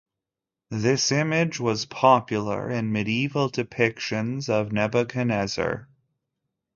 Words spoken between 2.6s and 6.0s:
in medieval depictions of Nebuchadnezzar.